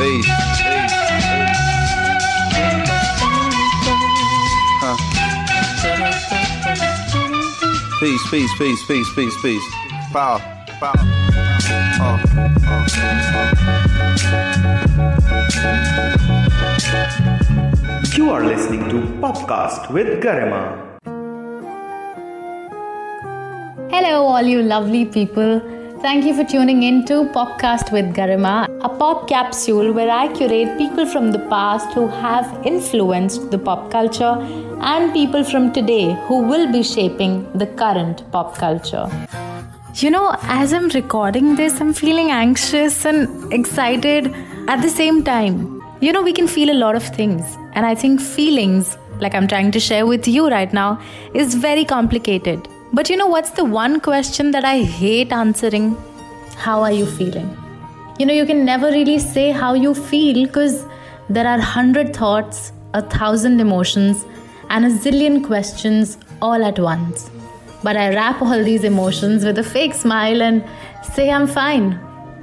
[0.00, 0.24] Peace.
[4.80, 4.96] Huh.
[8.00, 9.66] Peace, peace, peace, peace, peace, peace.
[10.10, 10.40] Power,
[10.80, 10.96] power.
[12.00, 12.16] Uh,
[12.64, 12.88] uh.
[18.16, 20.80] You are listening to Popcast with Garima.
[23.90, 25.60] Hello, all you lovely people.
[26.02, 30.78] Thank you for tuning in to Popcast with Garima, a pop capsule where I curate
[30.78, 34.38] people from the past who have influenced the pop culture
[34.80, 39.10] and people from today who will be shaping the current pop culture.
[39.96, 44.34] You know, as I'm recording this, I'm feeling anxious and excited
[44.68, 45.82] at the same time.
[46.00, 49.46] You know, we can feel a lot of things, and I think feelings, like I'm
[49.46, 50.98] trying to share with you right now,
[51.34, 52.66] is very complicated.
[52.92, 55.96] But you know what's the one question that I hate answering?
[56.56, 57.56] How are you feeling?
[58.18, 60.84] You know, you can never really say how you feel because
[61.28, 64.24] there are hundred thoughts, a thousand emotions,
[64.70, 67.30] and a zillion questions all at once.
[67.84, 70.64] But I wrap all these emotions with a fake smile and
[71.12, 71.98] say I'm fine.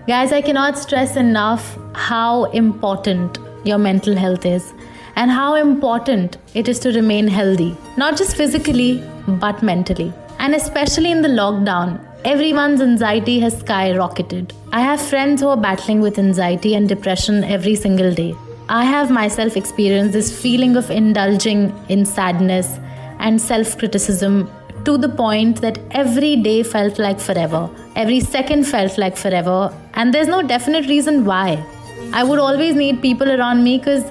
[0.08, 4.74] Guys, I cannot stress enough how important your mental health is
[5.18, 10.14] and how important it is to remain healthy, not just physically, but mentally.
[10.40, 14.52] And especially in the lockdown, everyone's anxiety has skyrocketed.
[14.72, 18.36] I have friends who are battling with anxiety and depression every single day.
[18.70, 22.80] I have myself experienced this feeling of indulging in sadness
[23.20, 24.52] and self criticism
[24.84, 27.70] to the point that every day felt like forever.
[27.96, 31.66] Every second felt like forever, and there's no definite reason why.
[32.14, 34.04] I would always need people around me because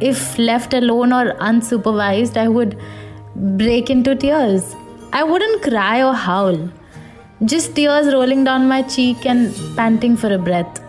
[0.00, 2.78] if left alone or unsupervised, I would
[3.34, 4.74] break into tears.
[5.15, 6.69] I wouldn't cry or howl,
[7.45, 10.79] just tears rolling down my cheek and panting for a breath.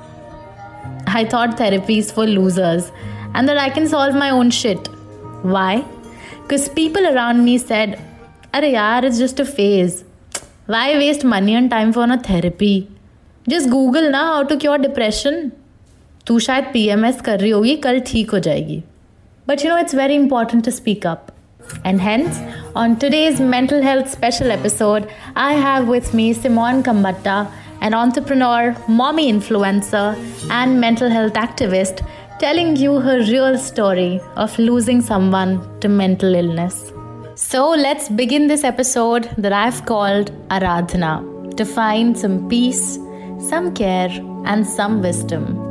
[1.07, 2.93] I thought therapy is for losers
[3.35, 4.89] and that I can solve my own shit.
[5.43, 5.85] Why?
[6.43, 8.01] Because people around me said,
[8.55, 10.05] Arey yaar, it's just a phase.
[10.67, 12.89] Why waste money and time for a therapy?
[13.49, 15.51] Just Google ना how to cure depression.
[16.27, 18.83] तू शायद PMS कर रही होगी कल ठीक हो जाएगी.
[19.47, 21.33] But you know it's very important to speak up.
[21.84, 22.40] and hence,
[22.76, 27.52] on today's mental health special episode, I have with me Simone Khambatta,
[27.82, 30.16] an entrepreneur, mommy influencer,
[30.50, 32.06] and mental health activist,
[32.40, 36.92] telling you her real story of losing someone to mental illness.
[37.36, 42.96] So let's begin this episode that I've called Aradhana to find some peace,
[43.40, 44.10] some care,
[44.46, 45.67] and some wisdom.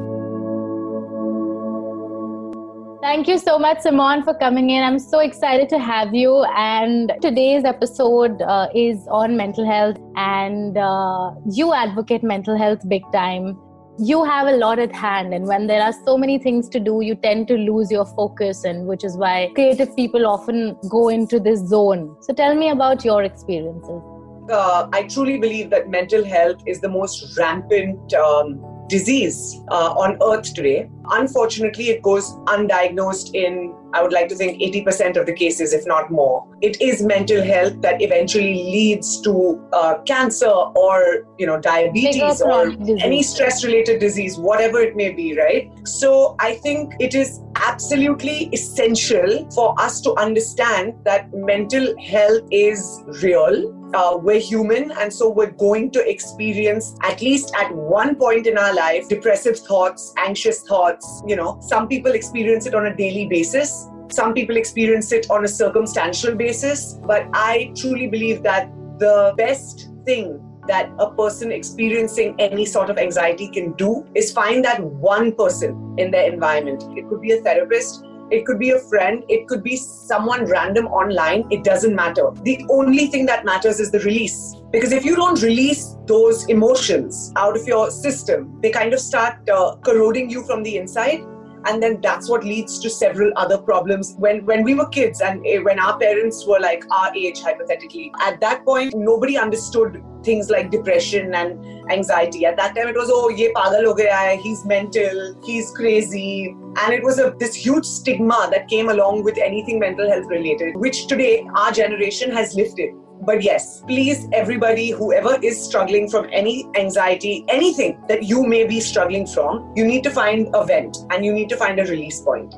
[3.07, 4.83] Thank you so much, Simone, for coming in.
[4.83, 6.43] I'm so excited to have you.
[6.57, 13.05] And today's episode uh, is on mental health, and uh, you advocate mental health big
[13.13, 13.57] time.
[13.97, 17.01] You have a lot at hand, and when there are so many things to do,
[17.01, 21.39] you tend to lose your focus, and which is why creative people often go into
[21.39, 22.17] this zone.
[22.23, 24.03] So, tell me about your experiences.
[24.51, 30.19] Uh, I truly believe that mental health is the most rampant um, disease uh, on
[30.23, 30.89] earth today.
[31.11, 35.87] Unfortunately, it goes undiagnosed in, I would like to think, 80% of the cases, if
[35.87, 36.47] not more.
[36.61, 42.71] It is mental health that eventually leads to uh, cancer or, you know, diabetes or
[43.01, 45.71] any stress related disease, whatever it may be, right?
[45.87, 53.03] So I think it is absolutely essential for us to understand that mental health is
[53.23, 58.47] real uh, we're human and so we're going to experience at least at one point
[58.47, 61.59] in our life depressive thoughts anxious thoughts you know.
[61.61, 63.89] Some people experience it on a daily basis.
[64.11, 66.99] Some people experience it on a circumstantial basis.
[67.05, 72.99] But i truly believe that the best thing that a person experiencing any sort of
[72.99, 76.85] anxiety can do is find that one person in their environment.
[76.97, 80.87] It could be a therapist it could be a friend, it could be someone random
[80.87, 82.31] online, it doesn't matter.
[82.43, 84.55] The only thing that matters is the release.
[84.73, 89.49] Because if you don't release those emotions out of your system, they kind of start
[89.49, 91.25] uh, corroding you from the inside
[91.67, 94.15] and then that's what leads to several other problems.
[94.19, 98.13] When when we were kids and eh, when our parents were like our age hypothetically
[98.27, 102.45] at that point nobody understood things like depression and anxiety.
[102.47, 104.37] At that time it was oh ye pagal ho gaya hai.
[104.37, 105.41] He's mental.
[105.45, 106.55] He's crazy.
[106.85, 110.77] And it was a this huge stigma that came along with anything mental health related
[110.77, 112.91] which today our generation has lifted
[113.23, 118.81] but yes, please, everybody, whoever is struggling from any anxiety, anything that you may be
[118.81, 122.21] struggling from, you need to find a vent and you need to find a release
[122.21, 122.55] point.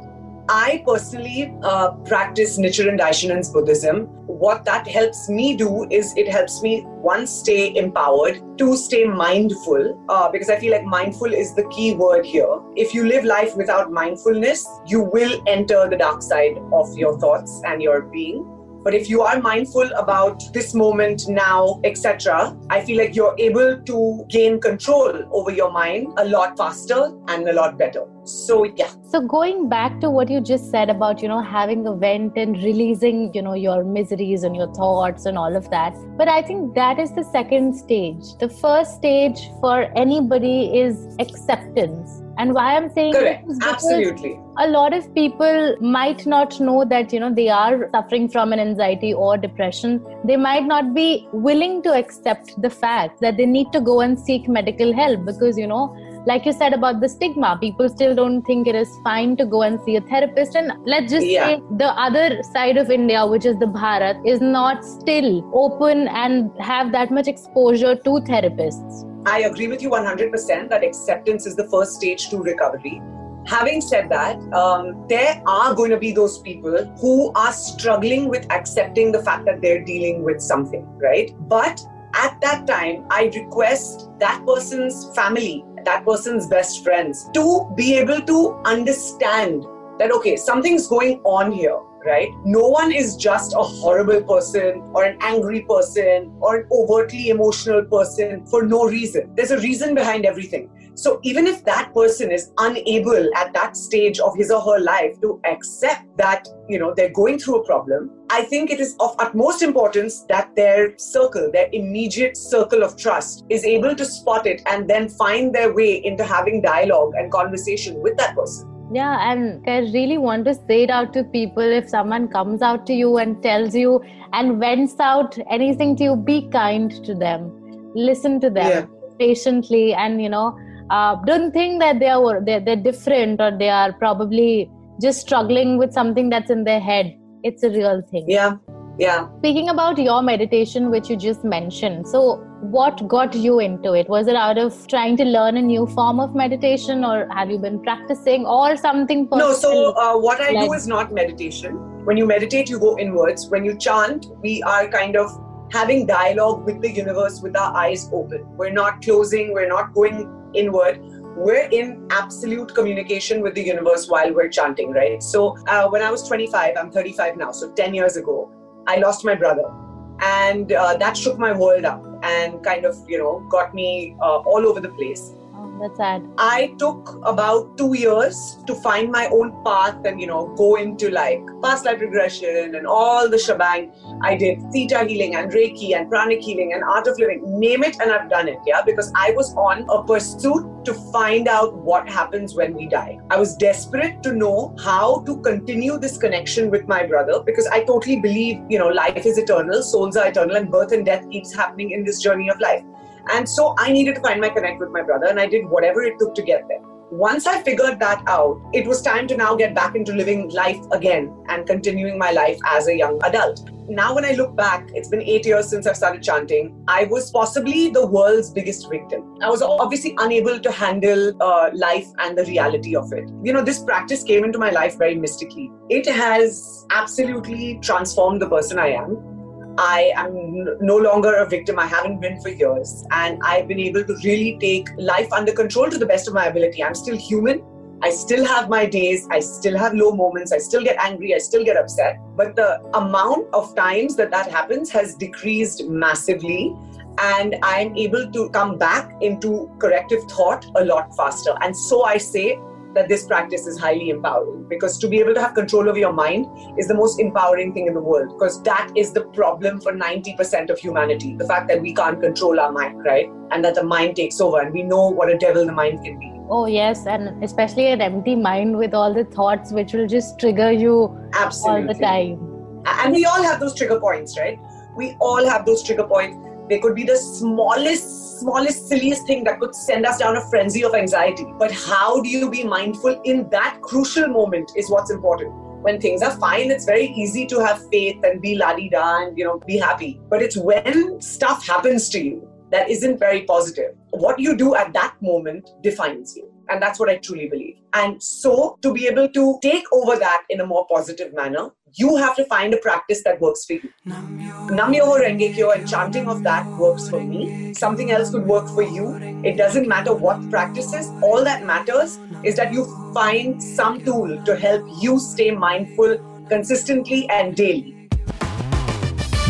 [0.51, 4.07] I personally uh, practice Nichiren Daishonin's Buddhism.
[4.27, 10.03] What that helps me do is it helps me one stay empowered, two stay mindful,
[10.09, 12.61] uh, because I feel like mindful is the key word here.
[12.77, 17.61] If you live life without mindfulness, you will enter the dark side of your thoughts
[17.67, 18.58] and your being.
[18.83, 23.81] But if you are mindful about this moment now, etc., I feel like you're able
[23.83, 28.05] to gain control over your mind a lot faster and a lot better.
[28.25, 28.91] So, yeah.
[29.11, 32.55] So, going back to what you just said about, you know, having a vent and
[32.63, 35.95] releasing, you know, your miseries and your thoughts and all of that.
[36.19, 38.37] But I think that is the second stage.
[38.39, 43.49] The first stage for anybody is acceptance and why i'm saying Correct.
[43.63, 48.53] absolutely a lot of people might not know that you know they are suffering from
[48.53, 53.47] an anxiety or depression they might not be willing to accept the fact that they
[53.47, 55.83] need to go and seek medical help because you know
[56.31, 59.63] like you said about the stigma people still don't think it is fine to go
[59.63, 61.47] and see a therapist and let's just yeah.
[61.47, 65.31] say the other side of india which is the bharat is not still
[65.67, 71.47] open and have that much exposure to therapists I agree with you 100% that acceptance
[71.47, 73.03] is the first stage to recovery.
[73.47, 78.51] Having said that, um, there are going to be those people who are struggling with
[78.51, 81.35] accepting the fact that they're dealing with something, right?
[81.49, 81.85] But
[82.15, 87.45] at that time, I request that person's family, that person's best friends to
[87.75, 89.65] be able to understand
[89.99, 92.29] that, okay, something's going on here right?
[92.45, 97.85] No one is just a horrible person or an angry person or an overtly emotional
[97.85, 99.35] person for no reason.
[99.37, 100.71] There's a reason behind everything.
[100.95, 105.21] So even if that person is unable at that stage of his or her life
[105.21, 109.15] to accept that, you know, they're going through a problem, I think it is of
[109.21, 114.61] utmost importance that their circle, their immediate circle of trust is able to spot it
[114.67, 118.68] and then find their way into having dialogue and conversation with that person.
[118.93, 122.87] Yeah, and I really want to say it out to people if someone comes out
[122.87, 124.03] to you and tells you
[124.33, 127.53] and vents out anything to you, be kind to them.
[127.95, 128.87] Listen to them yeah.
[129.19, 130.59] patiently and, you know,
[130.91, 134.71] uh, don't think that they are they're, they're different or they are probably
[135.03, 137.15] just struggling with something that's in their head.
[137.43, 138.25] It's a real thing.
[138.27, 138.57] Yeah,
[138.99, 139.29] yeah.
[139.39, 144.09] Speaking about your meditation, which you just mentioned, so what got you into it?
[144.09, 147.59] Was it out of trying to learn a new form of meditation or have you
[147.59, 151.75] been practicing or something no so uh, what i do is not meditation.
[152.05, 153.49] When you meditate you go inwards.
[153.49, 155.31] When you chant we are kind of
[155.71, 158.45] having dialogue with the universe with our eyes open.
[158.57, 161.01] We're not closing we're not going inward.
[161.37, 165.23] We're in absolute communication with the universe while we're chanting right?
[165.23, 168.51] So uh, when i was 25 i'm 35 now so 10 years ago
[168.89, 169.73] i lost my brother.
[170.21, 174.39] And uh, that shook my world up and kind of you know got me uh,
[174.39, 175.33] all over the place
[175.81, 176.29] that's sad.
[176.39, 181.11] I took about two years to find my own path and, you know, go into
[181.11, 183.93] like past life regression and all the shebang.
[184.23, 187.97] I did theta healing and Reiki and pranic healing and art of living, name it,
[188.01, 188.59] and I've done it.
[188.67, 193.19] Yeah, because I was on a pursuit to find out what happens when we die.
[193.31, 197.85] I was desperate to know how to continue this connection with my brother because I
[197.85, 201.55] totally believe, you know, life is eternal, souls are eternal, and birth and death keeps
[201.55, 202.83] happening in this journey of life.
[203.31, 206.03] And so I needed to find my connect with my brother, and I did whatever
[206.03, 206.81] it took to get there.
[207.11, 210.79] Once I figured that out, it was time to now get back into living life
[210.93, 213.71] again and continuing my life as a young adult.
[213.89, 216.85] Now, when I look back, it's been eight years since I've started chanting.
[216.87, 219.39] I was possibly the world's biggest victim.
[219.41, 223.25] I was obviously unable to handle uh, life and the reality of it.
[223.43, 225.71] You know, this practice came into my life very mystically.
[225.89, 229.38] It has absolutely transformed the person I am
[229.81, 231.79] I am no longer a victim.
[231.79, 233.07] I haven't been for years.
[233.13, 236.47] And I've been able to really take life under control to the best of my
[236.47, 236.83] ability.
[236.83, 237.63] I'm still human.
[238.03, 239.29] I still have my days.
[239.31, 240.51] I still have low moments.
[240.53, 241.33] I still get angry.
[241.33, 242.19] I still get upset.
[242.35, 246.75] But the amount of times that that happens has decreased massively.
[247.21, 251.57] And I'm able to come back into corrective thought a lot faster.
[251.61, 252.59] And so I say,
[252.99, 256.13] that this practice is highly empowering because to be able to have control over your
[256.13, 256.47] mind
[256.79, 260.71] is the most empowering thing in the world because that is the problem for 90%
[260.71, 263.31] of humanity the fact that we can't control our mind right?
[263.53, 266.19] And that the mind takes over and we know what a devil the mind can
[266.19, 266.33] be.
[266.51, 270.73] Oh yes and especially an empty mind with all the thoughts which will just trigger
[270.73, 271.81] you Absolutely.
[271.81, 272.85] all the time.
[273.05, 274.59] And we all have those trigger points right?
[274.97, 279.59] We all have those trigger points they could be the smallest smallest, silliest thing that
[279.61, 281.47] could send us down a frenzy of anxiety.
[281.59, 285.53] But how do you be mindful in that crucial moment is what's important.
[285.83, 289.23] When things are fine, it's very easy to have faith and be la di da
[289.23, 290.21] and you know be happy.
[290.29, 293.95] But it's when stuff happens to you that isn't very positive.
[294.11, 296.53] What you do at that moment defines you.
[296.69, 297.77] And that's what I truly believe.
[297.95, 302.17] And so, to be able to take over that in a more positive manner, you
[302.17, 303.91] have to find a practice that works for you.
[304.05, 307.73] Nam Myoho Renge Kyo and chanting of that works for me.
[307.75, 309.15] Something else could work for you.
[309.45, 311.09] It doesn't matter what practices.
[311.23, 312.85] All that matters is that you
[313.15, 318.09] find some tool to help you stay mindful consistently and daily.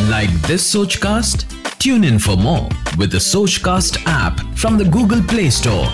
[0.08, 1.54] Like this Sochcast?
[1.78, 5.86] Tune in for more with the Sochcast app from the Google Play Store.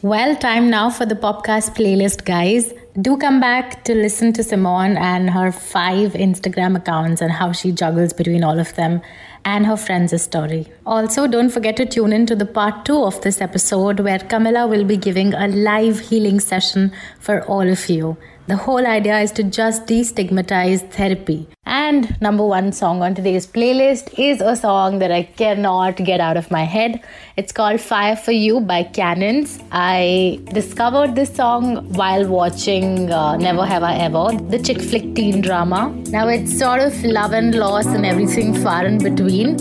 [0.00, 2.72] Well, time now for the podcast playlist, guys.
[3.02, 7.72] Do come back to listen to Simone and her five Instagram accounts and how she
[7.72, 9.02] juggles between all of them
[9.44, 10.68] and her friends' story.
[10.86, 14.68] Also, don't forget to tune in to the part two of this episode where Camila
[14.70, 18.16] will be giving a live healing session for all of you.
[18.46, 21.48] The whole idea is to just destigmatize therapy.
[21.66, 21.77] And
[22.20, 26.50] number one song on today's playlist is a song that I cannot get out of
[26.50, 27.02] my head.
[27.36, 29.58] It's called Fire for You by Cannons.
[29.72, 35.40] I discovered this song while watching uh, Never Have I Ever, the chick flick teen
[35.40, 35.90] drama.
[36.08, 39.56] Now it's sort of love and loss and everything far in between,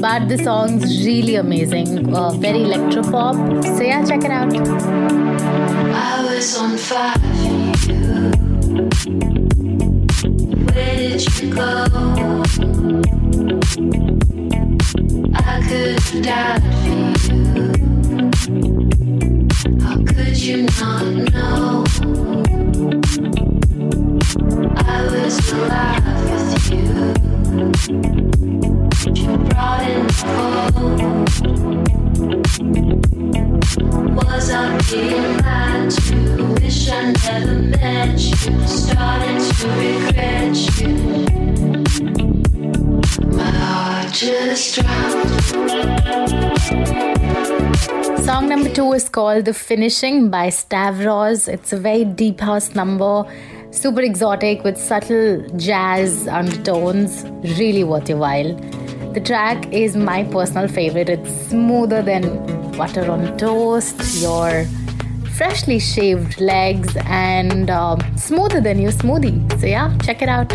[0.00, 2.14] but the song's really amazing.
[2.14, 3.64] Uh, very electropop.
[3.76, 4.52] So yeah, check it out.
[5.94, 7.92] I was on fire for
[9.40, 9.49] you.
[15.32, 17.70] I could have died for you.
[19.82, 21.84] How could you not know?
[24.76, 26.84] I was alive with you.
[29.14, 30.30] You brought in the.
[34.16, 34.54] Was I
[34.90, 36.16] being lied to?
[36.62, 38.79] Wish I never met you.
[48.24, 51.48] Song number two is called The Finishing by Stavros.
[51.48, 53.24] It's a very deep house number,
[53.70, 57.24] super exotic with subtle jazz undertones.
[57.58, 58.54] Really worth your while.
[59.14, 61.08] The track is my personal favorite.
[61.08, 62.22] It's smoother than
[62.76, 64.64] butter on toast, your
[65.34, 69.60] freshly shaved legs, and um, smoother than your smoothie.
[69.60, 70.54] So, yeah, check it out.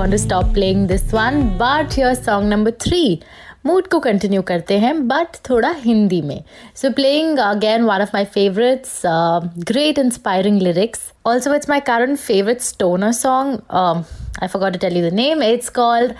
[0.00, 3.20] want to stop playing this one, but here's song number three.
[3.66, 6.42] Mood को continue करते हैं but थोड़ा हिंदी में
[6.76, 9.00] so playing again one of my favourites
[9.70, 13.58] great inspiring lyrics also it's my current favourite stoner song
[14.42, 16.12] I forgot to tell you the name it's called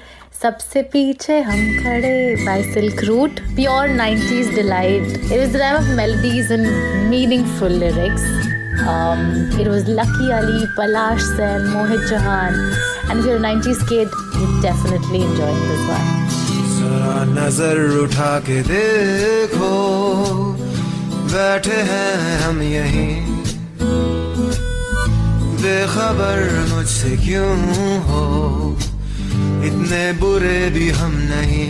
[0.42, 5.96] सबसे पीछे हम खड़े by silk route pure 90s delight it was the time of
[5.96, 6.66] melodies and
[7.10, 12.53] meaningful lyrics Um, it was Lucky Ali, Palash Sen, Mohit Jahan,
[13.09, 14.07] and if you're a 90s kid,
[14.39, 16.07] you're definitely enjoying this one.
[16.81, 19.71] नज़र उठा के देखो
[21.31, 23.13] बैठे हैं हम यहीं
[25.61, 26.39] बेखबर
[26.73, 27.53] मुझसे क्यों
[28.09, 28.23] हो
[29.69, 31.69] इतने बुरे भी हम नहीं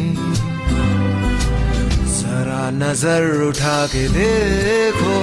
[2.18, 5.16] जरा नज़र उठा के देखो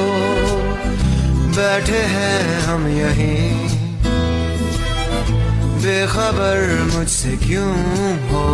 [1.59, 3.69] बैठे हैं हम यहीं।
[5.83, 7.75] बेखबर मुझसे क्यों
[8.29, 8.45] हो?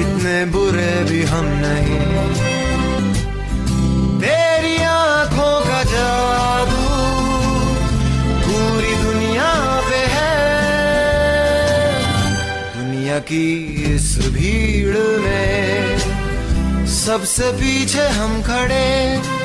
[0.00, 2.32] इतने बुरे भी हम नहीं।
[4.20, 6.86] तेरी आँखों का जादू
[8.46, 10.36] पूरी दुनिया पे है।
[12.76, 13.44] दुनिया की
[13.94, 15.98] इस भीड़ में
[16.86, 19.37] सबसे पीछे हम खड़े।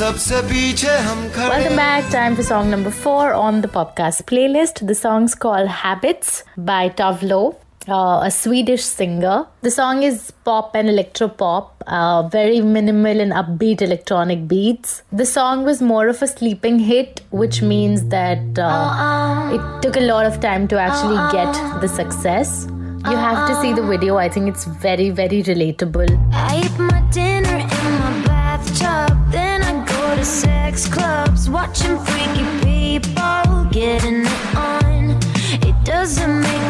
[0.00, 2.10] Welcome back.
[2.10, 4.86] Time for song number four on the podcast playlist.
[4.86, 7.58] The song's called Habits by Tove Lo.
[7.88, 9.46] uh, a Swedish singer.
[9.62, 15.02] The song is pop and electro pop, uh, very minimal and upbeat electronic beats.
[15.12, 20.00] The song was more of a sleeping hit, which means that uh, it took a
[20.00, 22.66] lot of time to actually get the success.
[23.06, 24.18] You have to see the video.
[24.18, 26.10] I think it's very, very relatable.
[26.32, 29.09] I eat my dinner in my bathtub.
[30.22, 35.18] Sex clubs, watching freaky people getting it on.
[35.62, 36.69] It doesn't make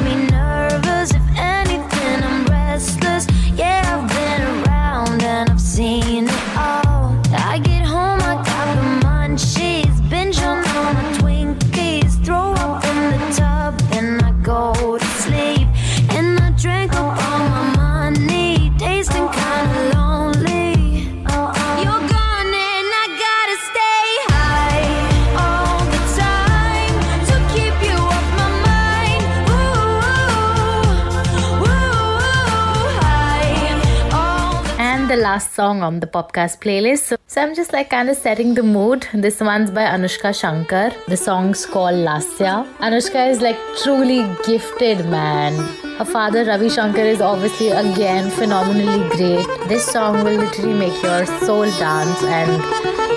[35.40, 37.04] last song on the podcast playlist.
[37.08, 39.06] So, so I'm just like kind of setting the mood.
[39.14, 40.92] This one's by Anushka Shankar.
[41.08, 42.54] The song's called Lasya.
[42.88, 45.54] Anushka is like truly gifted, man.
[45.98, 49.46] Her father Ravi Shankar is obviously again phenomenally great.
[49.68, 52.62] This song will literally make your soul dance and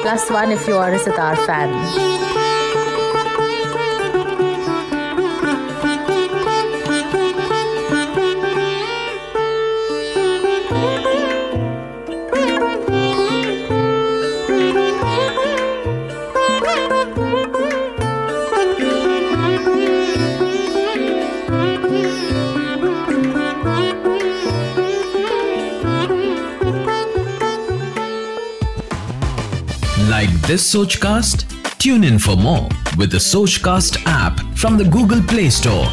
[0.01, 2.32] plus one if you are a sitar fan.
[30.53, 31.38] This Sochcast?
[31.79, 35.88] Tune in for more with the Sochcast app from the Google Play Store.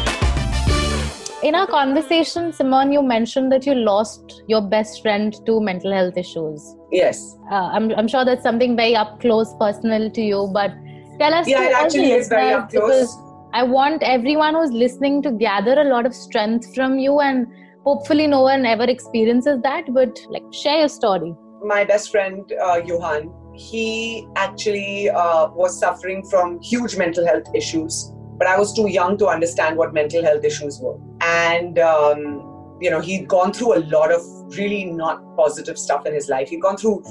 [1.41, 6.15] In our conversation, Simon, you mentioned that you lost your best friend to mental health
[6.15, 6.75] issues.
[6.91, 7.35] Yes.
[7.51, 10.71] Uh, I'm, I'm sure that's something very up close, personal to you, but
[11.17, 11.47] tell us.
[11.47, 12.83] Yeah, it actually is very up close.
[12.83, 13.17] because
[13.53, 17.47] I want everyone who's listening to gather a lot of strength from you, and
[17.83, 19.91] hopefully, no one ever experiences that.
[19.91, 21.33] But like, share your story.
[21.63, 28.11] my best friend uh, Johan, he actually uh, was suffering from huge mental health issues,
[28.37, 30.97] but I was too young to understand what mental health issues were.
[31.21, 34.21] And um, you know, he'd gone through a lot of
[34.57, 36.49] really not positive stuff in his life.
[36.49, 37.03] He'd gone through,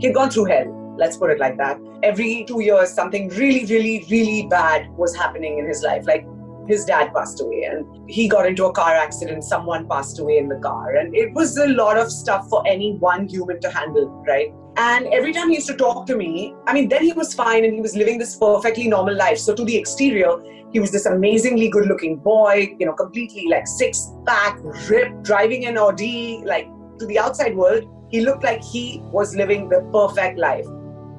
[0.00, 0.94] he'd gone through hell.
[0.98, 1.78] Let's put it like that.
[2.02, 6.04] Every two years, something really, really, really bad was happening in his life.
[6.06, 6.26] Like
[6.66, 10.48] his dad passed away and he got into a car accident someone passed away in
[10.48, 10.96] the car.
[10.96, 14.52] And it was a lot of stuff for any one human to handle right?
[14.76, 17.64] And every time he used to talk to me i mean then he was fine
[17.64, 19.38] and he was living this perfectly normal life.
[19.38, 20.36] So to the exterior
[20.72, 25.66] he was this amazingly good looking boy you know completely like six pack ripped driving
[25.66, 26.66] an audi like
[26.98, 27.84] to the outside world.
[28.10, 30.66] He looked like he was living the perfect life.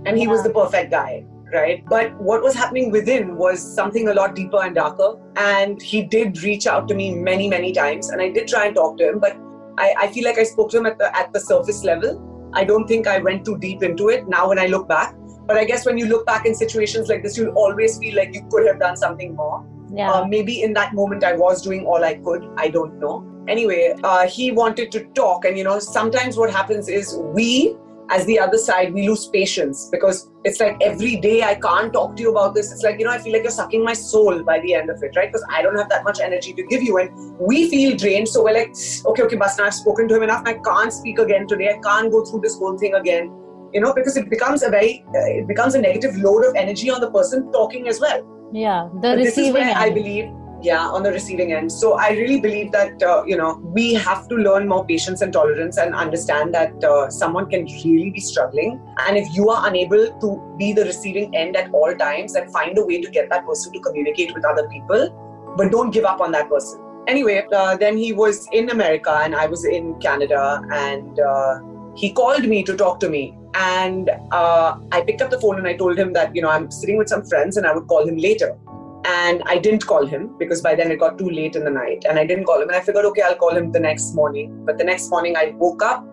[0.06, 1.84] And he was the perfect guy right?
[1.88, 5.16] But what was happening within was something a lot deeper and darker.
[5.36, 8.76] And he did reach out to me many, many times, and I did try and
[8.76, 9.38] talk to him, but
[9.78, 12.22] I, I feel like I spoke to him at the at the surface level.
[12.54, 15.16] I don't think I went too deep into it now when I look back.
[15.46, 18.34] But I guess when you look back in situations like this, you'll always feel like
[18.34, 19.66] you could have done something more.
[19.94, 20.12] Yeah.
[20.12, 22.48] Uh, maybe in that moment I was doing all I could.
[22.58, 23.30] I don't know.
[23.48, 27.76] Anyway, uh, he wanted to talk, and you know, sometimes what happens is we,
[28.10, 32.16] as the other side, we lose patience because it's like every day I can't talk
[32.16, 32.72] to you about this.
[32.72, 35.02] It's like, you know, I feel like you're sucking my soul by the end of
[35.02, 35.32] it, right?
[35.32, 38.28] Because I don't have that much energy to give you, and we feel drained.
[38.28, 40.44] So we're like, okay, okay, Basna, I've spoken to him enough.
[40.46, 41.70] I can't speak again today.
[41.70, 43.32] I can't go through this whole thing again.
[43.74, 46.92] You know, because it becomes a very, uh, it becomes a negative load of energy
[46.92, 48.22] on the person talking as well
[48.54, 48.90] Yeah.
[48.94, 50.26] The but this is receiving where I believe,
[50.64, 51.72] yeah, on the receiving end.
[51.72, 55.34] So I really believe that uh, you know we have to learn more patience and
[55.34, 60.08] tolerance and understand that uh, someone can really be struggling, and if you are unable
[60.22, 63.46] to be the receiving end at all times, and find a way to get that
[63.46, 66.80] person to communicate with other people, but don't give up on that person.
[67.08, 71.60] Anyway, uh, then he was in America and I was in Canada, and uh,
[71.96, 73.38] he called me to talk to me.
[73.56, 76.72] And uh, I picked up the phone and I told him that, you know, I'm
[76.72, 78.58] sitting with some friends and I would call him later.
[79.06, 82.06] And I didn't call him because by then it got too late in the night.
[82.08, 82.70] And I didn't call him.
[82.70, 84.66] And I figured, okay, I'll call him the next morning.
[84.66, 86.06] But the next morning I woke up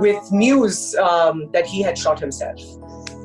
[0.00, 2.60] with news um, that he had shot himself.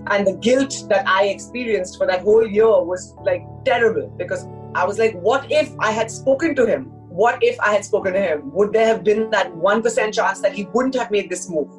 [0.07, 4.45] And the guilt that I experienced for that whole year was like terrible because
[4.75, 6.85] I was like, what if I had spoken to him?
[7.09, 8.51] What if I had spoken to him?
[8.53, 11.69] Would there have been that 1% chance that he wouldn't have made this move?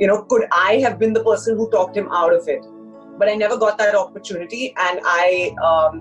[0.00, 2.64] You know, could I have been the person who talked him out of it?
[3.18, 6.00] But I never got that opportunity, and I, um,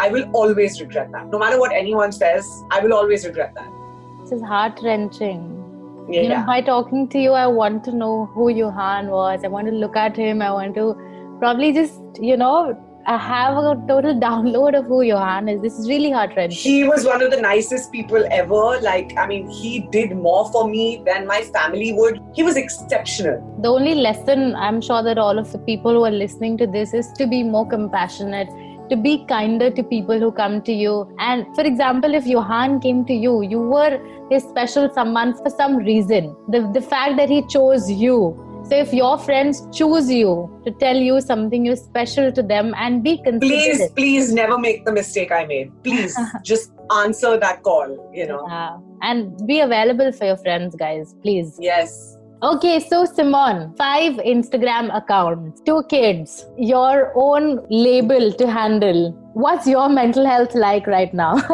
[0.00, 1.28] I will always regret that.
[1.28, 3.70] No matter what anyone says, I will always regret that.
[4.22, 5.50] This is heart wrenching.
[6.10, 6.22] Yeah.
[6.22, 9.44] You know, by talking to you, I want to know who Johan was.
[9.44, 10.42] I want to look at him.
[10.42, 10.94] I want to
[11.38, 15.62] probably just, you know, I have a total download of who Johan is.
[15.62, 16.72] This is really heart wrenching.
[16.72, 18.80] he was one of the nicest people ever.
[18.80, 22.20] Like, I mean, he did more for me than my family would.
[22.34, 23.58] He was exceptional.
[23.62, 26.92] The only lesson I'm sure that all of the people who are listening to this
[26.94, 28.48] is to be more compassionate,
[28.90, 31.14] to be kinder to people who come to you.
[31.18, 33.98] And for example, if Johan came to you, you were
[34.30, 36.36] his special someone for some reason.
[36.48, 38.40] The, the fact that he chose you.
[38.68, 43.02] So if your friends choose you to tell you something you're special to them and
[43.04, 43.32] be Please,
[43.66, 43.94] considerate.
[43.94, 45.70] please never make the mistake I made.
[45.82, 48.46] Please just answer that call, you know.
[48.48, 48.78] Yeah.
[49.02, 51.58] and be available for your friends, guys, please.
[51.60, 52.13] Yes.
[52.44, 59.12] Okay, so Simon, five Instagram accounts, two kids, your own label to handle.
[59.32, 61.36] What's your mental health like right now?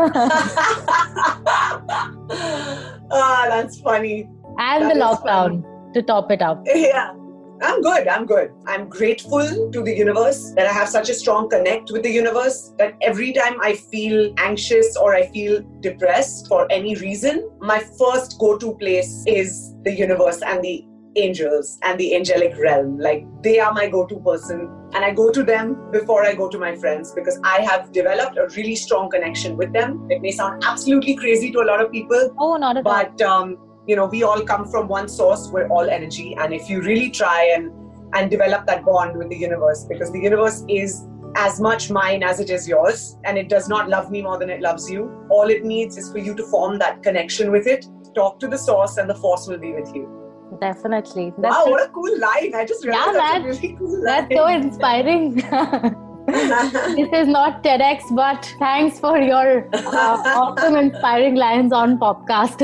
[3.13, 4.29] ah, that's funny.
[4.59, 5.63] and That the lockdown
[5.95, 6.67] to top it up.
[6.75, 7.15] Yeah.
[7.63, 8.09] I'm good.
[8.09, 8.53] I'm good.
[8.67, 12.73] I'm grateful to the universe that I have such a strong connect with the universe
[12.79, 18.39] that every time I feel anxious or I feel depressed for any reason, my first
[18.39, 22.99] go to place is the universe and the angels and the angelic realm.
[22.99, 24.69] Like they are my go to person.
[24.95, 28.39] And I go to them before I go to my friends because I have developed
[28.39, 30.07] a really strong connection with them.
[30.11, 32.93] It may sound absolutely crazy to a lot of people, Oh, not at all.
[33.05, 36.69] but um, you know we all come from one source we're all energy and if
[36.69, 37.73] you really try and
[38.15, 42.41] and develop that bond with the universe because the universe is as much mine as
[42.41, 45.49] it is yours and it does not love me more than it loves you all
[45.49, 48.97] it needs is for you to form that connection with it talk to the source
[48.97, 50.17] and the force will be with you
[50.61, 51.33] Definitely.
[51.39, 54.47] That's, wow what a cool line i just realized Yeah, that's really cool that's so
[54.47, 55.35] inspiring.
[56.31, 62.61] this is not TEDx, but thanks for your uh, awesome, inspiring lines on podcast.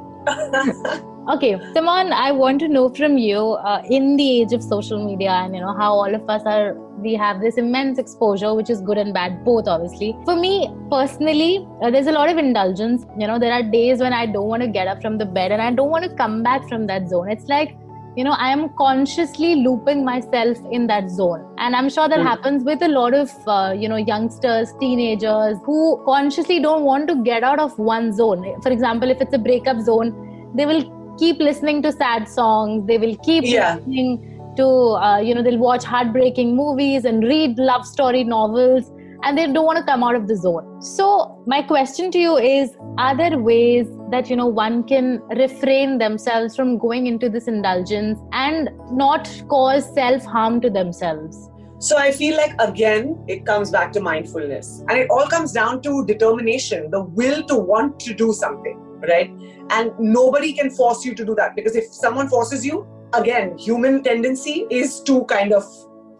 [1.30, 5.30] okay, Simon, I want to know from you uh, in the age of social media
[5.30, 8.80] and you know how all of us are, we have this immense exposure, which is
[8.80, 10.16] good and bad, both obviously.
[10.24, 13.04] For me personally, uh, there's a lot of indulgence.
[13.18, 15.52] You know, there are days when I don't want to get up from the bed
[15.52, 17.30] and I don't want to come back from that zone.
[17.30, 17.76] It's like,
[18.18, 22.28] you know i am consciously looping myself in that zone and i'm sure that Mm.
[22.30, 27.16] happens with a lot of uh, you know youngsters teenagers who consciously don't want to
[27.30, 30.14] get out of one zone for example if it's a breakup zone
[30.60, 30.84] they will
[31.24, 33.74] keep listening to sad songs they will keep Yeah.
[33.74, 34.16] listening
[34.60, 34.66] to
[35.06, 38.90] uh, you know they'll watch heartbreaking movies and read love story novels
[39.26, 41.06] and they don't want to come out of the zone so
[41.46, 46.54] my question to you is are there ways that you know one can refrain themselves
[46.54, 52.36] from going into this indulgence and not cause self harm to themselves So I feel
[52.36, 54.82] like again, it comes back to mindfulness.
[54.88, 58.78] And it all comes down to determination, the will to want to do something,
[59.10, 59.30] right?
[59.70, 64.02] And nobody can force you to do that because if someone forces you, again, human
[64.02, 65.64] tendency is to kind of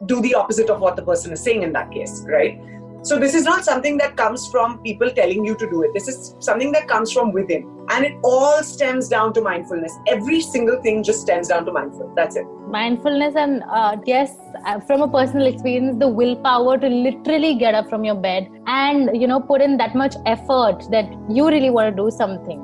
[0.04, 2.60] do the opposite of what the person is saying in that case, right?
[3.08, 5.94] So this is not something that comes from people telling you to do it.
[5.94, 7.62] This is something that comes from within.
[7.90, 9.92] And it all stems down to mindfulness.
[10.08, 12.14] Every single thing just stems down to mindfulness.
[12.16, 12.46] That's it.
[12.68, 14.32] mindfulness and uh, yes
[14.66, 19.12] uh, from a personal experience the willpower to literally get up from your bed and
[19.20, 22.60] you know put in that much effort that you really want to do something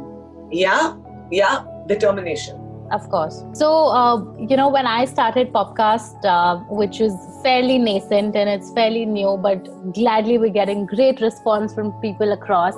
[0.51, 0.97] Yeah,
[1.31, 2.62] yeah, determination.
[2.93, 3.43] Of course.
[3.55, 8.71] So, uh, you know, when I started Popcast, uh, which is fairly nascent and it's
[8.71, 12.75] fairly new, but gladly we're getting great response from people across.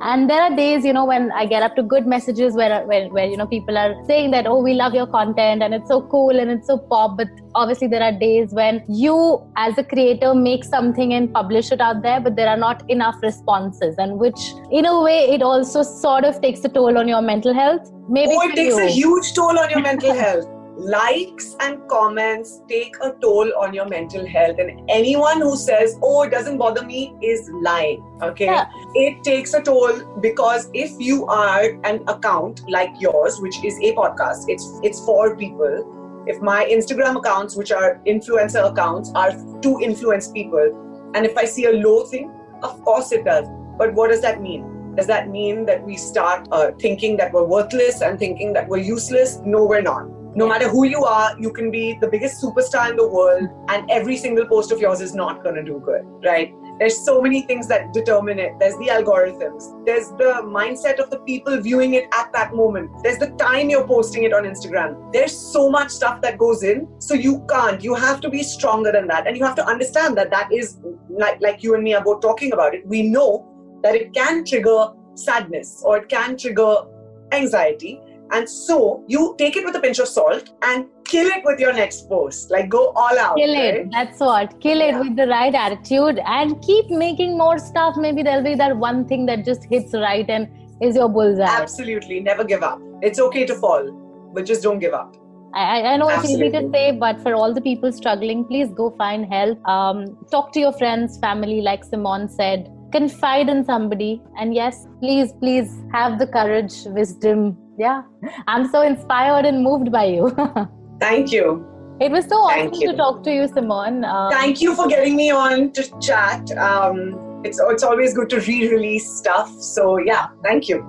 [0.00, 3.08] And there are days, you know, when I get up to good messages where, where,
[3.08, 6.02] where, you know, people are saying that, oh, we love your content and it's so
[6.02, 7.16] cool and it's so pop.
[7.16, 11.80] But obviously, there are days when you, as a creator, make something and publish it
[11.80, 13.96] out there, but there are not enough responses.
[13.98, 14.38] And which,
[14.70, 17.90] in a way, it also sort of takes a toll on your mental health.
[18.08, 18.84] Maybe Oh, it takes you.
[18.84, 20.46] a huge toll on your mental health.
[20.78, 24.58] Likes and comments take a toll on your mental health.
[24.60, 28.04] And anyone who says, oh, it doesn't bother me is lying.
[28.22, 28.44] Okay.
[28.44, 28.66] Yeah.
[28.94, 33.92] It takes a toll because if you are an account like yours, which is a
[33.94, 36.24] podcast, it's it's for people.
[36.28, 41.44] If my Instagram accounts, which are influencer accounts, are to influence people, and if I
[41.44, 42.30] see a low thing,
[42.62, 43.48] of course it does.
[43.78, 44.94] But what does that mean?
[44.94, 48.78] Does that mean that we start uh, thinking that we're worthless and thinking that we're
[48.78, 49.40] useless?
[49.44, 50.06] No, we're not.
[50.38, 53.90] No matter who you are, you can be the biggest superstar in the world, and
[53.90, 56.54] every single post of yours is not going to do good, right?
[56.78, 58.52] There's so many things that determine it.
[58.60, 59.84] There's the algorithms.
[59.84, 62.88] There's the mindset of the people viewing it at that moment.
[63.02, 65.12] There's the time you're posting it on Instagram.
[65.12, 66.86] There's so much stuff that goes in.
[67.00, 67.82] So you can't.
[67.82, 69.26] You have to be stronger than that.
[69.26, 72.20] And you have to understand that that is, like, like you and me are both
[72.22, 72.86] talking about it.
[72.86, 73.44] We know
[73.82, 76.84] that it can trigger sadness or it can trigger
[77.32, 78.00] anxiety.
[78.30, 81.72] And so you take it with a pinch of salt and kill it with your
[81.72, 82.50] next post.
[82.50, 83.36] Like go all out.
[83.36, 83.76] Kill it.
[83.78, 83.90] right?
[83.90, 84.60] That's what.
[84.60, 85.00] Kill it Yeah.
[85.00, 87.96] with the right attitude and keep making more stuff.
[87.96, 90.48] Maybe there'll be that one thing that just hits right and
[90.80, 91.44] is your bullseye.
[91.44, 92.20] Absolutely.
[92.20, 92.80] Never give up.
[93.02, 93.90] It's okay to fall,
[94.34, 95.16] but just don't give up.
[95.54, 98.90] I, I- know it's easy to say, but for all the people struggling, please go
[98.98, 99.66] find help.
[99.66, 102.70] Um, talk to your friends, family, like Simone said.
[102.92, 104.20] Confide in somebody.
[104.38, 107.56] And yes, please, please have the courage, wisdom.
[107.78, 108.02] Yeah.
[108.48, 110.30] I'm so inspired and moved by you.
[111.00, 111.64] Thank you.
[112.00, 114.04] it was so awesome to talk to you, Simone.
[114.04, 116.50] Um, Thank you for getting me on to chat.
[116.58, 119.50] Um, it's it's always good to re-release stuff.
[119.60, 120.84] So yeah, thank you.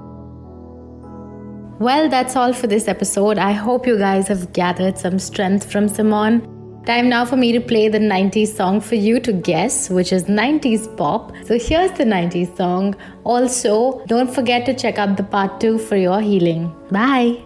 [1.79, 3.37] Well, that's all for this episode.
[3.37, 6.58] I hope you guys have gathered some strength from Simone.
[6.85, 10.23] Time now for me to play the 90s song for you to guess, which is
[10.25, 11.33] 90s pop.
[11.45, 12.95] So here's the 90s song.
[13.23, 16.73] Also, don't forget to check out the part 2 for your healing.
[16.89, 17.43] Bye.